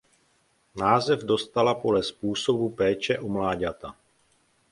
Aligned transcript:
Název 0.75 1.19
dostala 1.23 1.73
podle 1.73 2.03
způsobu 2.03 2.69
péče 2.69 3.19
o 3.19 3.27
mláďata. 3.29 3.95